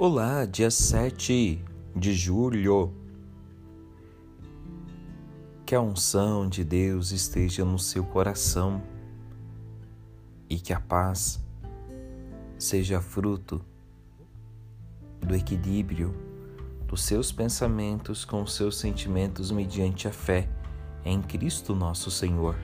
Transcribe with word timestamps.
Olá, 0.00 0.44
dia 0.44 0.70
7 0.70 1.60
de 1.96 2.12
julho. 2.12 2.94
Que 5.66 5.74
a 5.74 5.80
unção 5.80 6.48
de 6.48 6.62
Deus 6.62 7.10
esteja 7.10 7.64
no 7.64 7.80
seu 7.80 8.04
coração 8.04 8.80
e 10.48 10.56
que 10.56 10.72
a 10.72 10.78
paz 10.78 11.44
seja 12.56 13.00
fruto 13.00 13.60
do 15.20 15.34
equilíbrio 15.34 16.14
dos 16.86 17.02
seus 17.02 17.32
pensamentos 17.32 18.24
com 18.24 18.44
os 18.44 18.54
seus 18.54 18.78
sentimentos 18.78 19.50
mediante 19.50 20.06
a 20.06 20.12
fé 20.12 20.48
em 21.04 21.20
Cristo 21.20 21.74
nosso 21.74 22.08
Senhor. 22.08 22.54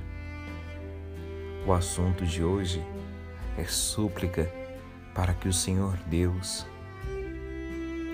O 1.66 1.72
assunto 1.72 2.24
de 2.24 2.44
hoje 2.44 2.80
é 3.58 3.64
súplica 3.64 4.48
para 5.12 5.34
que 5.34 5.48
o 5.48 5.52
Senhor 5.52 5.96
Deus 6.06 6.64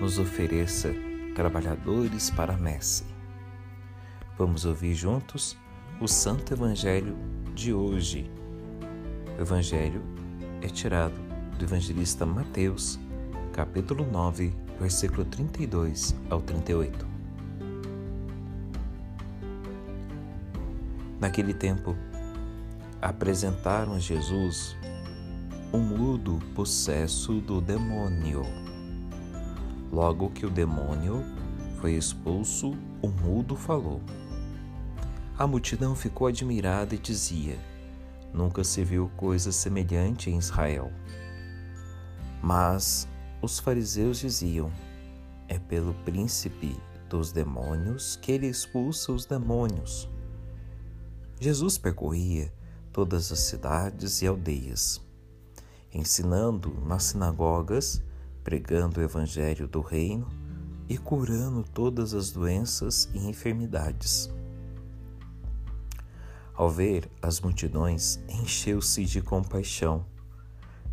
nos 0.01 0.17
ofereça 0.17 0.91
trabalhadores 1.35 2.31
para 2.31 2.55
a 2.55 2.57
messe. 2.57 3.03
Vamos 4.35 4.65
ouvir 4.65 4.95
juntos 4.95 5.55
o 6.01 6.07
Santo 6.07 6.55
Evangelho 6.55 7.15
de 7.53 7.71
hoje. 7.71 8.27
O 9.37 9.41
Evangelho 9.41 10.01
é 10.59 10.67
tirado 10.67 11.13
do 11.55 11.65
evangelista 11.65 12.25
Mateus, 12.25 12.99
capítulo 13.53 14.03
9, 14.11 14.51
versículo 14.79 15.23
32 15.23 16.15
ao 16.31 16.41
38. 16.41 17.05
Naquele 21.19 21.53
tempo, 21.53 21.95
apresentaram 22.99 23.99
Jesus 23.99 24.75
um 25.71 25.79
mudo 25.79 26.39
possesso 26.55 27.39
do 27.41 27.61
demônio 27.61 28.70
Logo 29.91 30.29
que 30.29 30.45
o 30.45 30.49
demônio 30.49 31.21
foi 31.81 31.95
expulso, 31.95 32.77
o 33.01 33.09
mudo 33.09 33.57
falou. 33.57 34.01
A 35.37 35.45
multidão 35.45 35.95
ficou 35.95 36.27
admirada 36.27 36.95
e 36.95 36.97
dizia: 36.97 37.59
Nunca 38.33 38.63
se 38.63 38.85
viu 38.85 39.11
coisa 39.17 39.51
semelhante 39.51 40.29
em 40.29 40.37
Israel. 40.37 40.89
Mas 42.41 43.05
os 43.41 43.59
fariseus 43.59 44.19
diziam: 44.19 44.71
É 45.49 45.59
pelo 45.59 45.93
príncipe 46.05 46.79
dos 47.09 47.33
demônios 47.33 48.15
que 48.15 48.31
ele 48.31 48.47
expulsa 48.47 49.11
os 49.11 49.25
demônios. 49.25 50.09
Jesus 51.37 51.77
percorria 51.77 52.53
todas 52.93 53.29
as 53.29 53.39
cidades 53.39 54.21
e 54.21 54.27
aldeias, 54.27 55.01
ensinando 55.93 56.73
nas 56.85 57.03
sinagogas 57.03 58.01
pregando 58.43 58.99
o 58.99 59.03
Evangelho 59.03 59.67
do 59.67 59.81
Reino 59.81 60.27
e 60.89 60.97
curando 60.97 61.63
todas 61.63 62.13
as 62.13 62.31
doenças 62.31 63.09
e 63.13 63.19
enfermidades. 63.19 64.29
Ao 66.53 66.69
ver 66.69 67.09
as 67.21 67.39
multidões, 67.39 68.19
encheu-se 68.27 69.05
de 69.05 69.21
compaixão, 69.21 70.05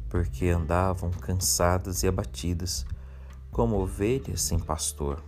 porque 0.08 0.48
andavam 0.48 1.10
cansadas 1.10 2.02
e 2.02 2.08
abatidas, 2.08 2.86
como 3.50 3.76
ovelhas 3.76 4.40
sem 4.40 4.58
pastor. 4.58 5.22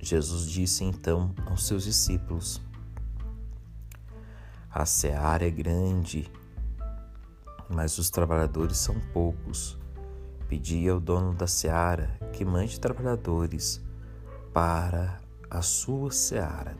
Jesus 0.00 0.50
disse 0.50 0.82
então 0.82 1.34
aos 1.46 1.66
seus 1.66 1.84
discípulos: 1.84 2.60
A 4.70 4.86
seara 4.86 5.46
é 5.46 5.50
grande, 5.50 6.30
mas 7.68 7.98
os 7.98 8.10
trabalhadores 8.10 8.78
são 8.78 8.98
poucos. 9.12 9.79
Pedi 10.50 10.88
ao 10.88 10.98
dono 10.98 11.32
da 11.32 11.46
seara 11.46 12.18
que 12.32 12.44
mande 12.44 12.80
trabalhadores 12.80 13.80
para 14.52 15.20
a 15.48 15.62
sua 15.62 16.10
seara. 16.10 16.76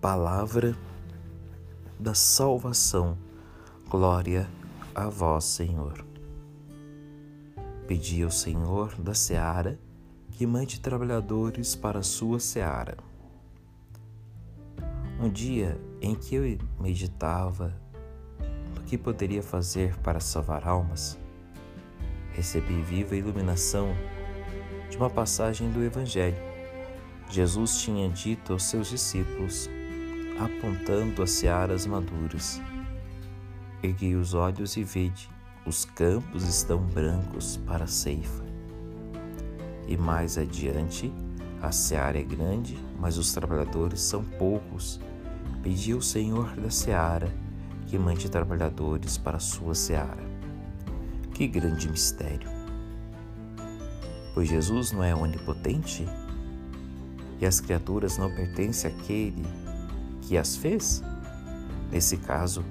Palavra 0.00 0.76
da 1.98 2.14
salvação, 2.14 3.18
glória 3.90 4.48
a 4.94 5.08
vós, 5.08 5.42
Senhor. 5.46 6.06
Pedi 7.88 8.22
ao 8.22 8.30
Senhor 8.30 8.94
da 8.94 9.12
seara 9.12 9.80
que 10.30 10.46
mande 10.46 10.78
trabalhadores 10.78 11.74
para 11.74 11.98
a 11.98 12.04
sua 12.04 12.38
seara. 12.38 12.96
Um 15.20 15.28
dia 15.28 15.76
em 16.00 16.14
que 16.14 16.36
eu 16.36 16.56
meditava 16.78 17.74
no 18.76 18.84
que 18.84 18.96
poderia 18.96 19.42
fazer 19.42 19.98
para 19.98 20.20
salvar 20.20 20.68
almas, 20.68 21.20
recebi 22.32 22.80
viva 22.82 23.16
iluminação 23.16 23.94
de 24.90 24.96
uma 24.96 25.08
passagem 25.10 25.70
do 25.70 25.82
Evangelho. 25.82 26.36
Jesus 27.30 27.80
tinha 27.80 28.08
dito 28.08 28.52
aos 28.52 28.64
seus 28.64 28.88
discípulos, 28.88 29.70
apontando 30.38 31.22
as 31.22 31.30
searas 31.30 31.86
maduras: 31.86 32.60
Ergui 33.82 34.14
os 34.14 34.34
olhos 34.34 34.76
e 34.76 34.84
vede, 34.84 35.30
os 35.64 35.84
campos 35.84 36.46
estão 36.46 36.78
brancos 36.78 37.56
para 37.66 37.84
a 37.84 37.88
ceifa. 37.88 38.44
E 39.86 39.96
mais 39.96 40.36
adiante, 40.36 41.12
a 41.60 41.70
seara 41.70 42.18
é 42.18 42.22
grande, 42.22 42.76
mas 42.98 43.18
os 43.18 43.32
trabalhadores 43.32 44.00
são 44.00 44.24
poucos. 44.24 45.00
Pedi 45.62 45.92
ao 45.92 46.02
Senhor 46.02 46.56
da 46.56 46.70
seara 46.70 47.32
que 47.86 47.98
mande 47.98 48.28
trabalhadores 48.28 49.16
para 49.16 49.36
a 49.36 49.40
sua 49.40 49.74
seara. 49.74 50.31
Que 51.34 51.46
grande 51.46 51.88
mistério! 51.88 52.50
Pois 54.34 54.48
Jesus 54.48 54.92
não 54.92 55.02
é 55.02 55.14
onipotente 55.14 56.06
e 57.40 57.46
as 57.46 57.58
criaturas 57.58 58.18
não 58.18 58.30
pertencem 58.30 58.90
àquele 58.90 59.42
que 60.22 60.36
as 60.36 60.56
fez? 60.56 61.02
Nesse 61.90 62.18
caso, 62.18 62.62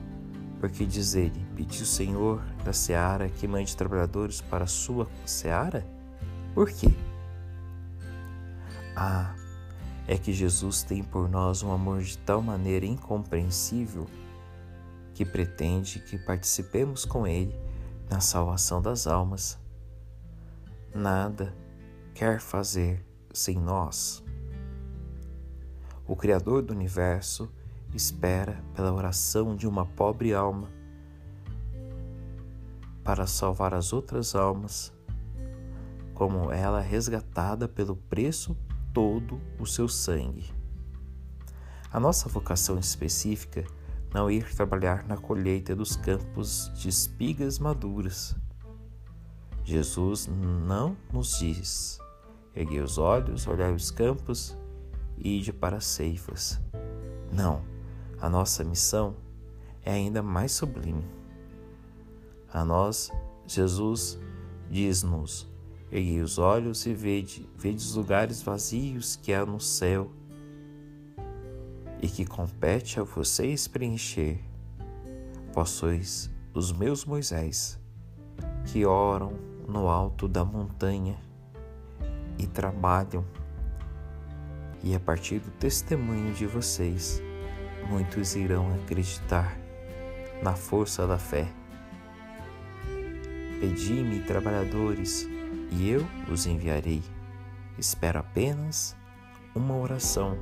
porque 0.59 0.85
diz 0.85 1.15
ele: 1.15 1.43
Pediu 1.55 1.81
o 1.81 1.85
Senhor 1.85 2.41
da 2.63 2.71
seara 2.71 3.29
que 3.29 3.47
mande 3.47 3.75
trabalhadores 3.75 4.41
para 4.41 4.65
a 4.65 4.67
sua 4.67 5.07
seara? 5.25 5.85
Por 6.53 6.69
quê? 6.69 6.93
Ah, 8.95 9.33
é 10.07 10.17
que 10.17 10.31
Jesus 10.31 10.83
tem 10.83 11.03
por 11.03 11.27
nós 11.27 11.63
um 11.63 11.71
amor 11.71 12.01
de 12.01 12.17
tal 12.19 12.41
maneira 12.41 12.85
incompreensível 12.85 14.07
que 15.13 15.25
pretende 15.25 15.99
que 15.99 16.17
participemos 16.17 17.05
com 17.05 17.25
Ele 17.25 17.70
na 18.11 18.19
salvação 18.19 18.81
das 18.81 19.07
almas. 19.07 19.57
Nada 20.93 21.55
quer 22.13 22.41
fazer 22.41 23.05
sem 23.33 23.57
nós. 23.57 24.21
O 26.05 26.13
Criador 26.13 26.61
do 26.61 26.73
universo 26.73 27.49
espera 27.95 28.61
pela 28.75 28.91
oração 28.91 29.55
de 29.55 29.65
uma 29.65 29.85
pobre 29.85 30.33
alma 30.33 30.69
para 33.01 33.25
salvar 33.25 33.73
as 33.73 33.93
outras 33.93 34.35
almas, 34.35 34.93
como 36.13 36.51
ela 36.51 36.81
resgatada 36.81 37.65
pelo 37.65 37.95
preço 37.95 38.57
todo 38.93 39.39
o 39.57 39.65
seu 39.65 39.87
sangue. 39.87 40.53
A 41.89 41.99
nossa 41.99 42.27
vocação 42.27 42.77
específica 42.77 43.63
não 44.13 44.29
ir 44.29 44.53
trabalhar 44.53 45.07
na 45.07 45.17
colheita 45.17 45.75
dos 45.75 45.95
campos 45.95 46.71
de 46.75 46.89
espigas 46.89 47.59
maduras. 47.59 48.35
Jesus 49.63 50.27
não 50.27 50.97
nos 51.11 51.39
diz: 51.39 51.99
erguei 52.55 52.81
os 52.81 52.97
olhos, 52.97 53.47
olhai 53.47 53.73
os 53.73 53.89
campos 53.89 54.57
e 55.17 55.39
ide 55.39 55.53
para 55.53 55.77
as 55.77 55.85
ceifas. 55.85 56.59
Não, 57.31 57.61
a 58.19 58.29
nossa 58.29 58.63
missão 58.63 59.15
é 59.83 59.91
ainda 59.91 60.21
mais 60.21 60.51
sublime. 60.51 61.07
A 62.51 62.65
nós, 62.65 63.11
Jesus 63.47 64.19
diz-nos: 64.69 65.49
erguei 65.89 66.21
os 66.21 66.37
olhos 66.37 66.85
e 66.85 66.93
vede, 66.93 67.49
vede 67.55 67.77
os 67.77 67.95
lugares 67.95 68.41
vazios 68.41 69.15
que 69.15 69.33
há 69.33 69.45
no 69.45 69.59
céu 69.59 70.11
e 72.01 72.07
que 72.07 72.25
compete 72.25 72.99
a 72.99 73.03
vocês 73.03 73.67
preencher. 73.67 74.39
Vós 75.53 75.69
sois 75.69 76.31
os 76.53 76.71
meus 76.71 77.05
Moisés, 77.05 77.79
que 78.65 78.85
oram 78.85 79.33
no 79.67 79.87
alto 79.87 80.27
da 80.27 80.43
montanha 80.43 81.17
e 82.37 82.47
trabalham, 82.47 83.23
e 84.83 84.95
a 84.95 84.99
partir 84.99 85.39
do 85.39 85.51
testemunho 85.51 86.33
de 86.33 86.47
vocês, 86.47 87.21
muitos 87.87 88.35
irão 88.35 88.73
acreditar 88.75 89.55
na 90.41 90.55
força 90.55 91.05
da 91.05 91.19
fé. 91.19 91.47
Pedi-me 93.59 94.21
trabalhadores, 94.21 95.27
e 95.71 95.89
eu 95.89 96.05
os 96.29 96.47
enviarei. 96.47 97.03
Espero 97.77 98.19
apenas 98.19 98.95
uma 99.55 99.77
oração 99.77 100.37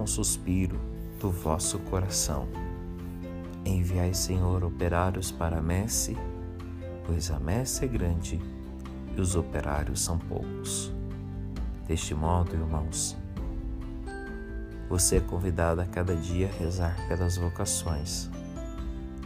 um 0.00 0.06
suspiro 0.06 0.80
do 1.20 1.30
vosso 1.30 1.78
coração. 1.78 2.48
Enviai, 3.64 4.14
Senhor, 4.14 4.64
operários 4.64 5.30
para 5.30 5.58
a 5.58 5.62
messe, 5.62 6.16
pois 7.06 7.30
a 7.30 7.38
messe 7.38 7.84
é 7.84 7.88
grande 7.88 8.40
e 9.16 9.20
os 9.20 9.36
operários 9.36 10.00
são 10.00 10.18
poucos. 10.18 10.92
Deste 11.86 12.14
modo, 12.14 12.54
irmãos, 12.54 13.16
você 14.88 15.16
é 15.16 15.20
convidado 15.20 15.80
a 15.80 15.86
cada 15.86 16.16
dia 16.16 16.48
a 16.48 16.58
rezar 16.58 16.96
pelas 17.06 17.36
vocações, 17.36 18.30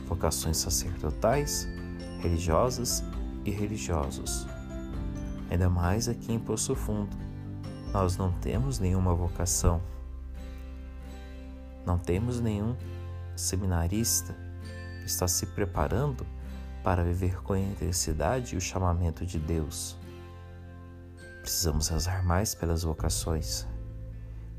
vocações 0.06 0.56
sacerdotais, 0.56 1.69
religiosas 2.21 3.05
e 3.44 3.50
religiosos. 3.50 4.47
Ainda 5.50 5.71
mais 5.71 6.09
aqui 6.09 6.32
em 6.32 6.38
Poço 6.38 6.75
Fundo, 6.75 7.17
nós 7.93 8.17
não 8.17 8.32
temos 8.32 8.79
nenhuma 8.81 9.15
vocação, 9.15 9.81
não 11.87 11.99
temos 11.99 12.41
nenhum 12.41 12.77
seminarista 13.37 14.35
que 15.01 15.07
está 15.07 15.29
se 15.29 15.47
preparando 15.47 16.27
para 16.83 17.03
viver 17.03 17.43
com 17.43 17.57
intensidade 17.57 18.57
o 18.57 18.61
chamamento 18.61 19.25
de 19.25 19.39
Deus. 19.39 19.97
Precisamos 21.41 21.89
rezar 21.89 22.25
mais 22.25 22.55
pelas 22.55 22.83
vocações. 22.83 23.67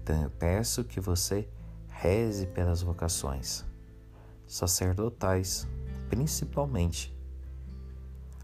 Então 0.02 0.22
eu 0.24 0.30
peço 0.30 0.84
que 0.84 1.00
você 1.00 1.48
reze 1.88 2.46
pelas 2.48 2.82
vocações 2.82 3.66
sacerdotais, 4.48 5.68
principalmente. 6.10 7.16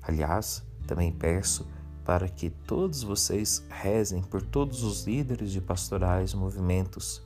Aliás, 0.01 0.63
também 0.87 1.11
peço 1.11 1.67
para 2.03 2.27
que 2.27 2.49
todos 2.49 3.03
vocês 3.03 3.63
rezem 3.69 4.23
por 4.23 4.41
todos 4.41 4.83
os 4.83 5.05
líderes 5.05 5.51
de 5.51 5.61
pastorais 5.61 6.33
movimentos, 6.33 7.21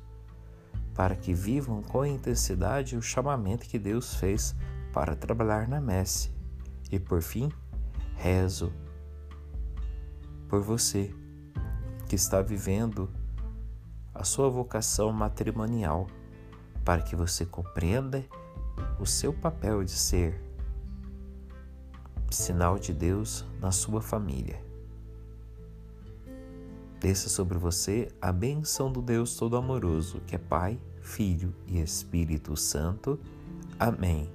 para 0.96 1.16
que 1.16 1.34
vivam 1.34 1.84
com 1.84 2.06
intensidade 2.06 2.96
o 2.96 3.02
chamamento 3.02 3.68
que 3.68 3.78
Deus 3.78 4.16
fez 4.16 4.56
para 4.94 5.16
trabalhar 5.16 5.68
na 5.68 5.82
messe. 5.82 6.32
E 6.90 6.98
por 6.98 7.22
fim, 7.22 7.52
rezo 8.16 8.72
por 10.48 10.62
você 10.62 11.14
que 12.08 12.16
está 12.16 12.42
vivendo 12.42 13.10
a 14.14 14.24
sua 14.24 14.50
vocação 14.50 15.12
matrimonial, 15.12 16.08
para 16.86 17.02
que 17.02 17.16
você 17.16 17.46
compreenda 17.46 18.24
o 18.98 19.06
seu 19.06 19.34
papel 19.34 19.84
de 19.84 19.92
ser 19.92 20.42
sinal 22.32 22.80
de 22.80 22.94
Deus 22.94 23.46
na 23.60 23.72
sua 23.72 24.02
família. 24.02 24.65
Desça 27.06 27.30
sobre 27.30 27.56
você 27.60 28.12
a 28.20 28.32
benção 28.32 28.92
do 28.92 29.00
Deus 29.00 29.36
Todo-Amoroso, 29.36 30.22
que 30.26 30.34
é 30.34 30.40
Pai, 30.40 30.80
Filho 31.04 31.54
e 31.68 31.80
Espírito 31.80 32.58
Santo. 32.58 33.20
Amém. 33.80 34.28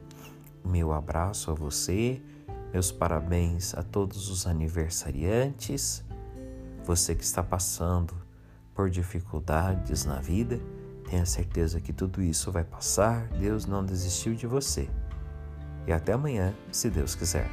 Meu 0.64 0.92
abraço 0.92 1.50
a 1.50 1.54
você, 1.54 2.22
meus 2.72 2.92
parabéns 2.92 3.74
a 3.74 3.82
todos 3.82 4.30
os 4.30 4.46
aniversariantes, 4.46 6.04
você 6.84 7.12
que 7.16 7.24
está 7.24 7.42
passando 7.42 8.14
por 8.72 8.88
dificuldades 8.88 10.04
na 10.04 10.20
vida, 10.20 10.60
tenha 11.10 11.26
certeza 11.26 11.80
que 11.80 11.92
tudo 11.92 12.22
isso 12.22 12.52
vai 12.52 12.62
passar, 12.62 13.26
Deus 13.30 13.66
não 13.66 13.84
desistiu 13.84 14.32
de 14.32 14.46
você. 14.46 14.88
E 15.88 15.92
até 15.92 16.12
amanhã, 16.12 16.54
se 16.70 16.88
Deus 16.88 17.16
quiser. 17.16 17.50